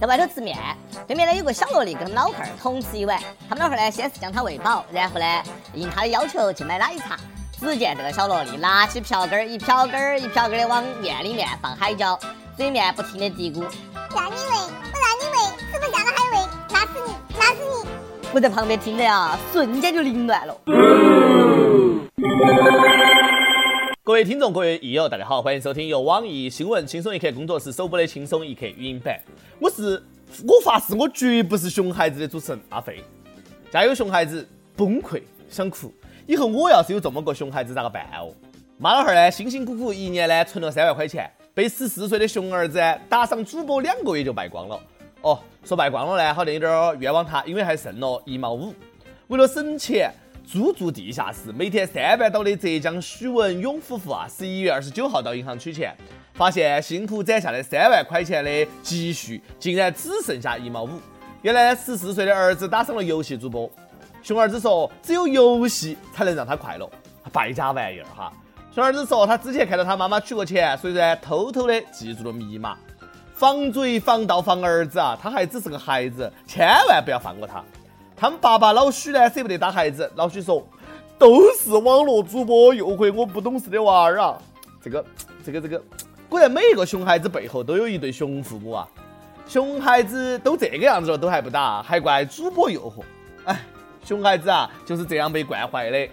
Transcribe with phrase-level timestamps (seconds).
[0.00, 0.56] 在外头吃面，
[1.08, 3.18] 对面呢有个小萝莉跟他们老汉儿同吃一碗。
[3.48, 5.26] 他们老汉儿呢先是将他喂饱，然后呢
[5.74, 7.16] 应他的要求去买奶茶。
[7.58, 12.16] 只见这个小萝莉拿起瓢羹儿，一瓢羹儿一瓢羹儿的往面里面放海椒，
[12.56, 13.60] 嘴面不停的嘀咕
[14.14, 15.38] ：“让你喂，不让你喂，
[15.72, 16.38] 吃不下了还喂，
[16.72, 17.88] 辣死你，辣死你。”
[18.32, 20.56] 我在旁边听着呀，瞬间就凌乱了。
[24.08, 29.20] 各位听众，各位益友，大家好，欢迎收听由网易新闻轻松一刻工作室首播的轻松一刻语音版。
[29.58, 30.02] 我是
[30.46, 33.04] 我发誓，我绝不是熊孩子的主持人阿飞。
[33.70, 35.92] 家有熊孩子崩溃想哭，
[36.26, 38.32] 以后我要是有这么个熊孩子咋个办哦？
[38.78, 42.80] 妈老汉儿呢，辛辛苦苦一年呢存了三万块钱，被十四岁的熊儿子
[43.10, 44.80] 打赏主播两个月就败光了。
[45.20, 48.72] 哦，说败光了呢，好像有点冤枉他，因为还剩了一毛五。
[49.26, 50.10] 为了省钱。
[50.50, 55.94] 租住地下室，每天三百刀的浙江许文勇夫妇啊，十一月二十九号到银行取钱，
[56.32, 60.90] 发现辛苦攒下的三万块钱的积蓄，竟然只剩下一毛五。
[61.42, 63.70] 原来十四岁的儿子打上了游戏主播，
[64.22, 66.88] 熊儿子说只有游戏才能让他快乐，
[67.30, 68.32] 败家玩意儿哈。
[68.74, 72.74] 熊儿子说他之前看到他妈妈取过钱，所以呢偷偷的记住了密码，
[73.34, 77.62] 防贼防盗防儿子啊，他还只是个孩子，千万不要放过他。
[78.20, 80.10] 他们爸爸老许呢，舍不得打孩子。
[80.16, 80.66] 老许说
[81.16, 84.36] ：“都是网络主播诱惑我不懂事的娃儿啊！”
[84.82, 85.04] 这个、
[85.46, 85.80] 这个、这个，
[86.28, 88.88] 果然每一个熊孩子背后都有一对熊父母啊！
[89.46, 93.04] 熊孩子都这个样子了，都还不打，还怪主播诱惑。
[93.44, 93.60] 哎，
[94.04, 96.08] 熊孩子啊，就是这样被惯坏的。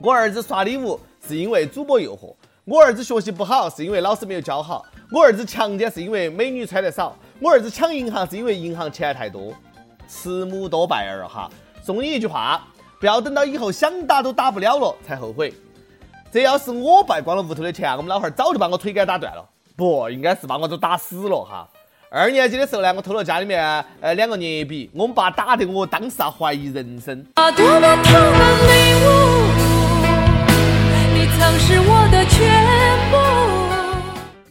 [0.00, 2.32] 我儿子刷礼物是因为主播诱惑，
[2.64, 9.52] 我儿子学习不好是因为老师没有教好，我儿子强奸是因为美女穿的少，我儿子抢银行是因为银行钱太多。
[10.08, 11.48] 慈母多败儿哈，
[11.82, 12.66] 送你一句话，
[12.98, 15.52] 不要等到以后想打都打不了了才后悔。
[16.32, 19.44] 这要是我败光了屋头的钱，我们老汉儿早就把我腿杆打断了，
[19.76, 21.68] 不应该是把我都打死了哈。
[22.10, 23.62] 二年级的时候呢，我偷了家里面
[24.00, 27.26] 呃两个捏笔，我们爸打得我当时啊怀疑人生。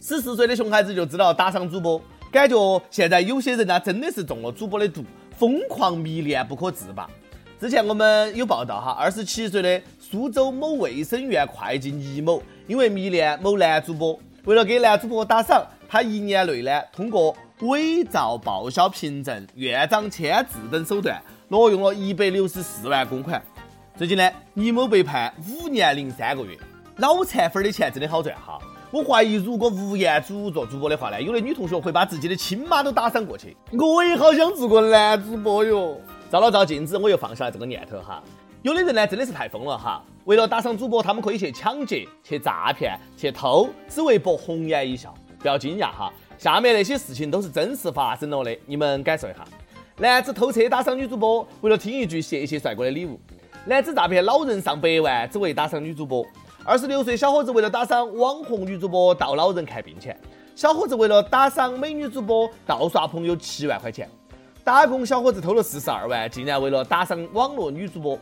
[0.00, 2.00] 十四岁的熊孩子就知道打赏主播，
[2.32, 5.04] 感觉现在有些人呢真的是中了主播的毒。
[5.38, 7.08] 疯狂迷恋不可自拔。
[7.60, 23.40] 之前我们有报道哈，二十七岁的苏州某卫生院会计倪某，因为迷恋某男主播，为了给男主播打赏，他一年内呢，通过伪造报销凭证、院长签字等手段，挪用了一百六十四万公款。
[23.96, 26.58] 最近呢，倪某被判五年零三个月。
[26.96, 28.58] 脑残粉的钱真的好赚哈。
[28.90, 33.54] 我怀疑，如果吴彦祖做主播的话呢，有的女同学会把自己的亲妈都打赏过去。
[33.72, 36.00] 我也好想做个男主播哟。
[36.30, 38.22] 照了照镜子，我又放下了这个念头哈。
[38.62, 40.02] 有的人呢，真的是太疯了哈。
[40.24, 45.14] 为了打赏主播，他们可以去抢劫、去诈骗、去偷，只为博红颜一笑。
[45.38, 49.44] 不要惊讶哈，下面那些事情都是真实发生了的，你们感受一下。
[49.98, 53.20] 男子偷车打赏女主播，为了听一句谢谢帅哥的礼物。
[53.66, 56.24] 男子诈骗老人上百万，只为打赏女主播。
[56.68, 60.14] 二十六岁小伙子为了打赏网红女主播到老人看病钱，
[60.54, 64.06] 小伙子为了打赏美女主播盗刷朋友七万块钱，
[64.62, 68.18] 打工小伙子偷了四十二万，竟然为了打赏网络女主播，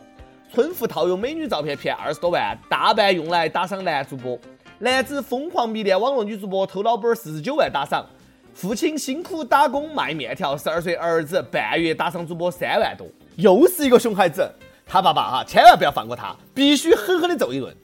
[0.53, 4.39] 村妇套用美女照片骗二十多万，大半用来打赏男主播，
[4.79, 8.05] 男子疯狂迷恋网络女主播偷老板四十九万打赏，
[8.53, 13.05] 父亲辛苦打工卖面条，十二岁儿子半月打赏主播三万多，
[13.35, 14.49] 又是一个熊孩子，
[14.85, 17.75] 他爸爸哈千万不要放过他，必须狠狠的揍一顿。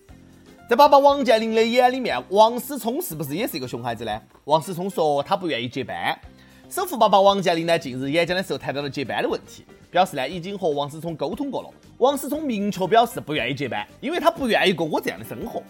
[0.69, 4.21] 在爸爸王健林的眼里面，王思聪是不是也是一个熊孩子呢？
[4.45, 6.17] 王思聪说他不愿意接班。
[6.69, 11.69] 首富爸爸王健林呢，近日演讲的时候谈到了接班的问题，表示呢已经和王思聪沟通过了。
[11.97, 15.61] 王思聪明确表示不愿意接班，因为他不愿意过我这样的生活。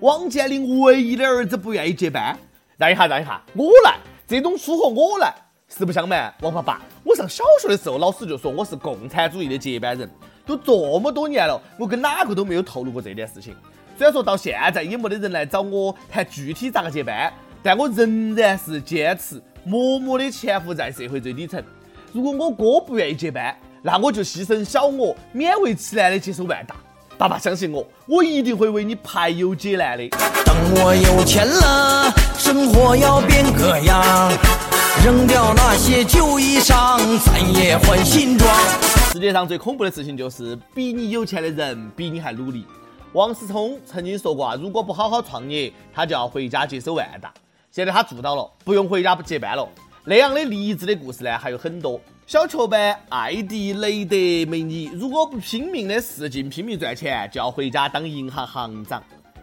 [0.00, 2.38] 王健林唯一的儿子不愿意接班，
[2.76, 3.98] 让一下，让一下，我来，
[4.28, 5.34] 这种粗活我来。
[5.66, 10.08] 实不相瞒，王爸爸，我上小学的时候，老师就说我是共产主义的接班人，
[10.44, 13.56] 都这么多年了，我跟哪个都没有透露过这件事情。
[14.02, 17.32] 虽然说到现在也没得人来找我谈具体咋个接班，
[17.62, 21.62] 但我仍然是坚持默默的潜伏在社会最底层。
[22.12, 26.74] 如果我哥不愿意接班，那我就牺牲小我，勉为其难的接受万达。
[27.16, 30.08] 爸爸相信我，我一定会为你排忧解难的。
[30.44, 34.32] 等我有钱了，生活要变个样，
[35.04, 38.52] 扔掉那些旧衣裳，咱也换新装。
[39.12, 42.66] 世界上最恐怖的事情就是比你有钱的人比你还努力。
[43.12, 47.30] 王思聪曾经说过啊，如果不好好创业，他就要回家接手万达。
[47.70, 49.68] 现在他做到了，不用回家不接班了。
[50.06, 52.00] 那样的励志的故事呢，还有很多。
[52.26, 54.16] 小雀斑、艾迪、雷德、
[54.50, 59.02] 梅尼，如果不拼命的使劲拼命赚钱，就要回家当银行行长。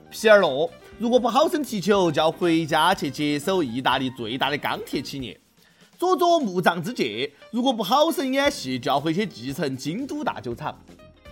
[0.09, 0.67] 皮尔洛，
[0.97, 5.39] 如果不好生踢球，就要回家去接手意大利最大的钢铁企业。
[5.99, 10.75] 佐佐木藏之介，如果不好生演戏，就要回去继承京都大酒厂。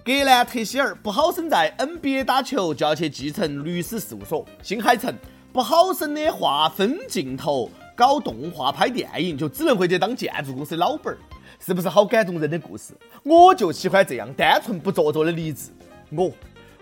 [0.07, 4.45] 格兰特希尔不好生在 NBA 打球，就要去继承律师事务所。
[4.63, 5.13] 新海诚
[5.51, 11.17] 不好生的画分镜头、搞动画、拍电影，就只能回去当建筑公司老板儿。
[11.59, 12.93] 是不是好感动人的故事？
[13.23, 15.71] 我就喜欢这样单纯不做作的励志。
[16.11, 16.31] 我，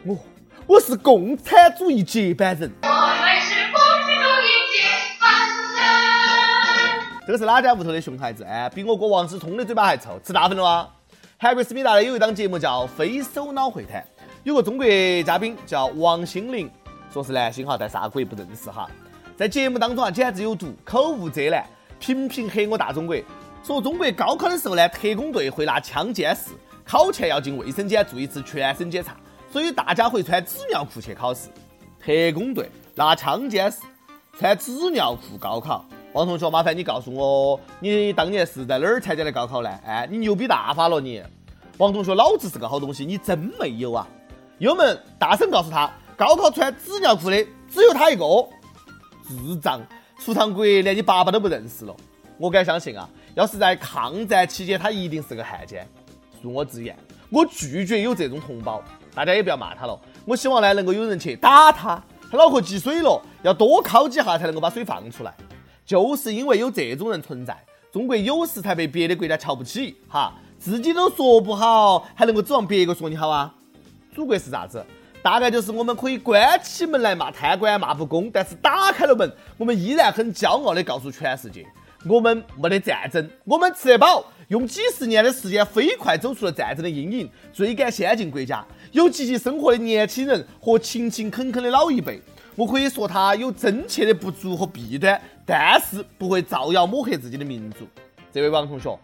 [0.04, 0.16] 我，
[0.68, 2.72] 我是共产主义接班人。
[2.84, 4.84] 我们是共产主义接
[5.20, 7.02] 班人。
[7.26, 8.44] 这个是哪家屋头的熊孩子？
[8.44, 10.90] 哎，比我哥王思聪的嘴巴还臭，吃大粪了吗？
[11.38, 14.02] 韩国思密达的有一档节目叫《非首脑会谈》，
[14.44, 14.86] 有个中国
[15.26, 16.72] 嘉宾叫王心凌，
[17.12, 18.90] 说是男星哈，但是啥鬼不认识哈。
[19.36, 21.66] 在节目当中啊，简直有毒，口无遮拦，
[22.00, 23.18] 频频黑我大中国，
[23.62, 26.52] 说中国高考的时候呢，特工队会拿枪监视，
[26.86, 29.18] 考前要进卫生间做一次全身检查，
[29.52, 31.50] 所以大家会穿纸尿裤去考试。
[32.00, 33.80] 特工队拿枪监视，
[34.40, 35.86] 穿纸尿裤高考。
[36.16, 39.70] 王同学，麻烦你告诉我，你当年是在哪儿参加的高考呢？
[39.86, 41.22] 哎，你牛逼大发了你！
[41.78, 44.08] 王同学，老子是个好东西，你真没有啊！
[44.60, 48.24] 友们大声告诉他，高考穿纸尿裤的只有他一个，
[49.28, 49.82] 智障！
[50.18, 51.94] 出趟国连你爸爸都不认识了。
[52.38, 55.86] 我敢相信啊，要是在抗战期间，他一定是个汉奸。
[56.42, 56.98] 恕我直言，
[57.30, 58.82] 我拒绝有这种同胞。
[59.14, 60.00] 大家也不要骂他了。
[60.24, 62.02] 我希望呢，能够有人去打他，
[62.32, 65.36] 他脑壳积水了，要多敲几下才能够把水放出来。
[65.86, 67.56] 就是因为有这种人存在，
[67.92, 69.96] 中国有时才被别的国家瞧不起。
[70.08, 73.54] 哈，自己都说不好，还能够指望别个说你好啊？
[74.14, 74.84] 祖国是啥子？
[75.22, 81.66] 大概就是我们可以关起门来骂贪官、骂不公，但是打开了门，我们依然很骄傲地告诉全世界，
[82.08, 92.20] 我们没得战争，我们吃得饱，用几十年的时间飞快走出了战争的阴影，追赶先进国家，有积极生活的年轻人和勤勤恳恳的老一辈。
[92.56, 97.86] 我可以说他有真切的不足和弊端，但是不会造谣抹黑自己的民族。
[98.32, 98.98] 这位王同学，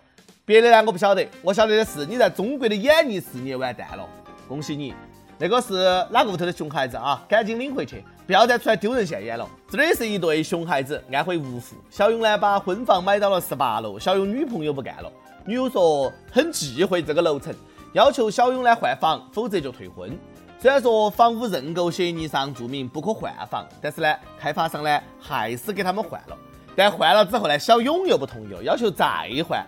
[0.44, 4.08] 别的呢我不晓得，我晓得的是你在中国的演艺事业完蛋了，
[4.48, 4.94] 恭喜你！
[5.38, 5.74] 那个是
[6.12, 7.24] 哪个屋头的熊孩子啊？
[7.28, 9.48] 赶紧领回去，不要再出来丢人现眼了。
[9.70, 15.12] 这里是一对熊孩子安徽芜湖，小勇呢把婚房买到了十八楼，小勇女朋友不干了，
[15.46, 17.52] 女友说很忌讳这个楼层，
[17.94, 20.16] 要求小勇呢换房，否则就退婚。
[20.62, 26.38] 虽然说房屋认购协议上注明不可换房，但是呢，开发商呢还是给他们换了。
[26.76, 29.66] 但换了之后呢，小勇又不同意了，要求再换。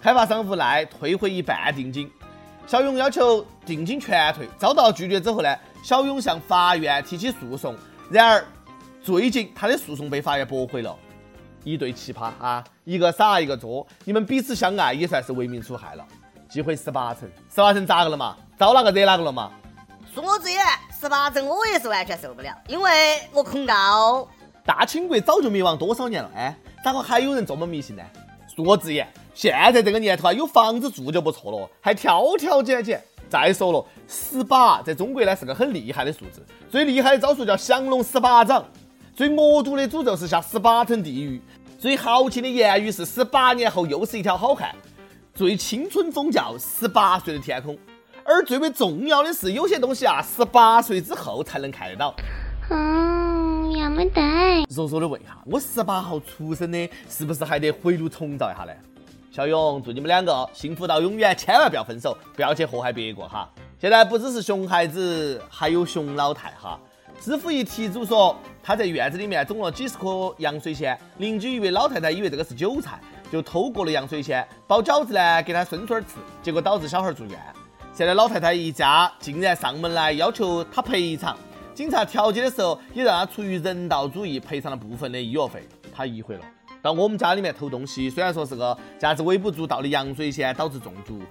[0.00, 2.08] 开发商无奈退回一半定金，
[2.64, 5.52] 小勇要求定金全退，遭到拒绝之后呢，
[5.82, 7.74] 小勇向法院提起诉讼。
[8.08, 8.44] 然而
[9.02, 10.96] 最近他的诉讼被法院驳回了。
[11.64, 16.06] 一对奇葩啊，一个傻一个作，你们彼此相爱也算是为民除害了。
[16.48, 18.36] 机会十八层，十八层咋个了嘛？
[18.56, 19.50] 招哪个惹哪个了嘛？
[20.16, 20.58] 恕我直言，
[20.98, 24.26] 十八层我也是完全受不了，因为我恐高。
[24.64, 28.02] 大清国早就灭亡多少年了，哎，咋个还有人这么迷信呢？
[28.56, 32.98] 恕我直言，现在这个年头啊，有房子住就不错了，还挑挑拣拣。
[33.28, 38.64] 再说了，十八在中国呢是个很厉害的数字，最厉害的招数叫降龙十八掌，
[39.14, 41.42] 最恶毒的诅咒是下十八层地狱，
[41.78, 44.74] 最豪情的言语是十八年后又是一条好汉，
[45.34, 47.76] 最青春风叫十八岁的天空。
[48.28, 52.12] 而最为重要的是，有些东西啊，十八岁之后才能看得到。
[52.70, 54.20] 嗯，要么得。
[54.68, 58.72] 弱弱的问一下，我十八号出生的，是不是还得回炉重造一下呢？
[59.30, 63.48] 小勇，祝你们两个幸福到永远，千万不要分手，不要去祸害别个哈。
[63.80, 66.80] 现在不只是熊孩子，还有熊老太哈。
[67.20, 72.98] 知乎一题主说，他在院子里面种了几十棵洋水仙，邻居一位老太太以为这个是韭菜，
[73.30, 77.38] 就偷过了洋水仙，包饺子呢给他孙孙儿吃，结果导致小孩住院。
[77.96, 81.34] 现在老太太一家竟然上门来要求她赔偿，
[81.74, 86.40] 警察调解的时候也让她出于人道主义赔偿了部分的医药费，她疑惑了。
[86.82, 91.22] 到我们家里面偷东西，虽然说是个价值微不足道的洋水仙导致中毒，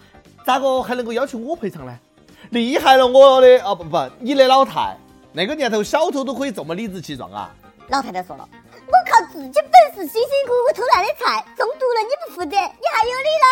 [0.43, 1.95] 咋个还能够要求我赔偿呢？
[2.49, 4.97] 厉害了我的哦不不，你的老太，
[5.33, 7.53] 那个年头小偷都可以这么理直气壮啊！
[7.89, 8.49] 老太太说了，
[8.87, 12.57] 我靠自己本事辛辛苦苦偷来的菜，中毒了你不负责，你
[12.91, 13.45] 还有理了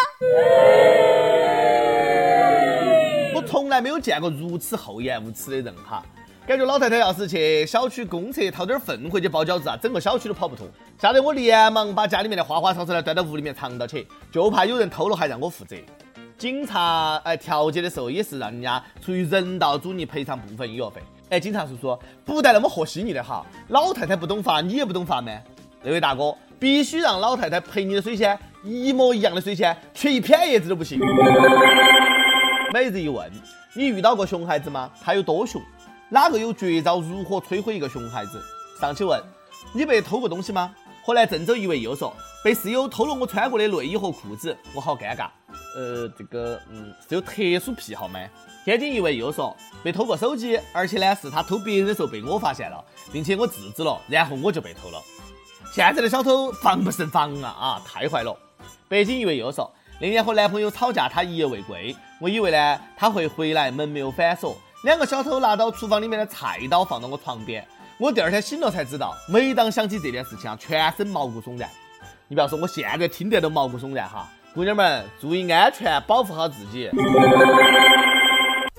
[3.74, 6.04] 来没有见过如此厚颜无耻的人哈！
[6.46, 10.68] 感觉老太太要是去小区公厕掏点粪回去包饺子啊，整个小区都跑不脱。
[11.00, 15.76] 吓得我连忙把家里面的花花草草呢端到屋里面藏到起，就怕有人偷了还让我负责。
[16.38, 21.02] 警察哎调解的时候也是让人家出于人道主义赔偿部分医药费。
[21.30, 23.46] 哎，警察叔叔不带那么和稀泥的哈！
[23.70, 25.32] 老太太不懂法，你也不懂法吗？
[25.82, 31.00] 那位大哥，必须让老太太赔你的水仙一模一样的水仙，缺一片叶子都不行。
[32.74, 33.32] 每日一问：
[33.76, 34.92] 你遇到过熊孩子吗？
[35.02, 35.62] 他有多熊？
[36.10, 38.40] 哪个有绝招如何摧毁一个熊孩子？
[38.80, 39.20] 上去问：
[39.74, 40.74] 你被偷过东西吗？
[41.04, 45.28] 河南郑州一位又说，被室友偷了我穿过的内衣和裤子，我好尴尬。
[45.76, 48.20] 呃，这个，嗯，是有特殊癖好吗？
[48.64, 55.02] 天津一位又说，被偷过手机，而且呢是他偷别人的时候被我发现了，并且我制止了，然后我就被偷了。
[55.74, 58.38] 现在的小偷防不胜防啊啊，太坏了！
[58.88, 67.66] 北京一位又说，那年和男朋友吵架，他一夜未归，我以为呢他会回来，门没有反锁，两个小偷拿到厨房里面的菜刀放到我床边。
[67.98, 71.70] 我第二天醒了才知道，每当想起这件事情啊，全身毛骨悚然。
[72.28, 74.28] 你不要说，我现在听得都毛骨悚然哈。
[74.54, 76.90] 姑娘们，注意安全，保护好自己。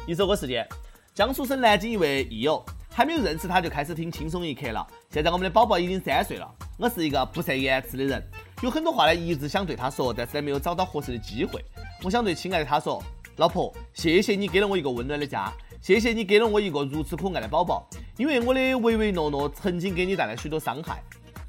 [0.07, 0.67] 一首歌时间，
[1.15, 4.87] 江苏省南京一位益友还没有认识他就开始听轻松一刻了。
[5.11, 8.23] 现在我们的宝宝已经三岁了，我是一个不善言辞的人，
[8.63, 11.65] 有很多话呢一直想对他说，但是呢没有找到合适的机会。
[12.03, 13.03] 我想对亲爱的他说，
[13.37, 15.53] 老婆，谢谢你给了我一个温暖的家。
[15.83, 21.03] 谢谢你给了我一个如此可爱的宝宝，因为我的唯唯诺诺曾经给你带来许多伤害。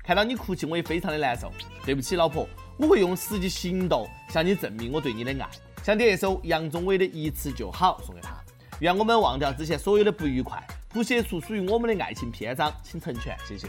[0.03, 1.50] 看到你哭泣，我也非常的难受。
[1.85, 2.45] 对不起，老婆，
[2.77, 5.50] 我会用实际行动向你证明我对你的爱。
[5.83, 8.35] 想点一首杨宗纬的《一次就好》送给他，
[8.79, 13.67] 愿我们忘掉之前所有的不愉快，谱写出属于我们的爱情篇章，请成全，谢谢。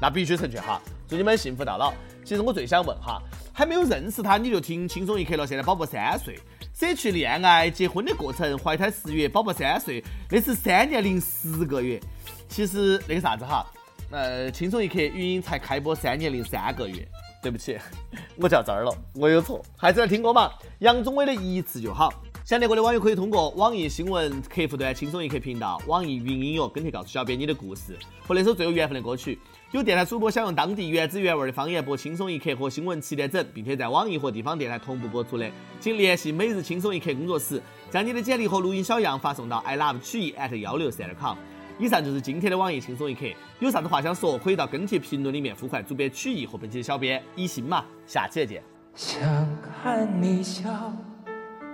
[0.00, 1.92] 那必须成全哈，祝你们幸福到老。
[2.24, 3.20] 其实我最想问哈，
[3.52, 6.38] 还没有认识他你就听轻松一刻了，现在宝宝三岁。
[6.72, 12.00] 舍去恋爱、结婚的过程，怀胎十月，宝宝三岁，那是三年零十个月。
[12.48, 13.66] 其实那个啥子哈，
[14.10, 17.06] 呃，轻松一刻语音才开播三年零三个月。
[17.42, 17.78] 对不起，
[18.36, 19.62] 我叫这儿了，我有错。
[19.76, 22.12] 还是来听歌嘛，杨宗纬的一次就好。
[22.50, 29.38] 想听歌的网友可以通过网易新闻客户端轻松一刻频道、网易云音乐跟帖告诉小编你的故事和那首最有缘分的歌曲。
[29.70, 41.36] 有电台主播想用当地原汁原味的方言播《轻松一刻》和新闻七点整，并且在网易和地方电台同步播出的，请联系每日轻松一刻工作室，将你的简历和录音小样发送到 i love 曲艺 at 幺六三点 com。
[41.78, 43.26] 以上就是今天的网易轻松一刻，
[43.60, 47.84] 有啥子话想说，可以到跟帖评论里面呼唤主编曲艺和本期的小编一心嘛。
[48.08, 48.60] 下期再见。
[48.96, 49.22] 想
[49.62, 50.92] 看你笑，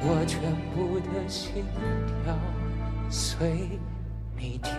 [0.00, 0.40] 我全
[0.74, 1.64] 部的心
[2.24, 2.34] 跳
[3.10, 3.80] 随
[4.36, 4.72] 你跳。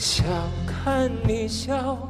[0.00, 0.26] 想
[0.66, 2.09] 看你笑，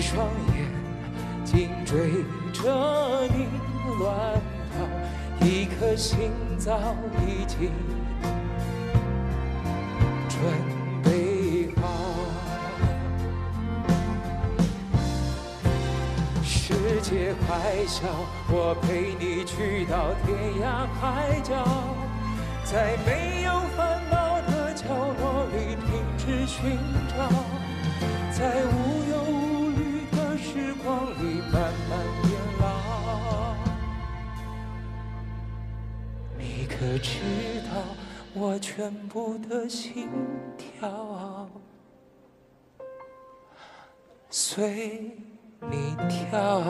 [0.00, 0.26] 一双
[0.56, 0.64] 眼
[1.44, 3.48] 睛追着你
[3.98, 4.40] 乱
[4.72, 7.70] 跑，一颗心早已经
[10.26, 10.40] 准
[11.04, 11.82] 备好。
[16.42, 18.06] 世界还小，
[18.48, 21.62] 我陪你去到天涯海角。
[22.64, 27.12] 在没有烦恼的角落里停止寻找，
[28.32, 29.19] 在无忧
[36.90, 37.20] 可知
[37.72, 37.80] 道
[38.34, 40.08] 我全部的心
[40.58, 41.48] 跳
[44.28, 45.16] 随
[45.70, 46.60] 你跳？